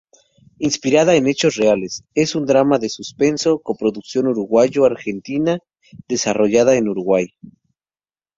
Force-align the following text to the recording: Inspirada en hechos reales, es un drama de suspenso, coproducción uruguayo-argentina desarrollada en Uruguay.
Inspirada 0.57 1.13
en 1.13 1.27
hechos 1.27 1.53
reales, 1.57 2.03
es 2.15 2.33
un 2.33 2.47
drama 2.47 2.79
de 2.79 2.89
suspenso, 2.89 3.59
coproducción 3.61 4.25
uruguayo-argentina 4.25 5.59
desarrollada 6.07 6.75
en 6.75 6.89
Uruguay. 6.89 7.27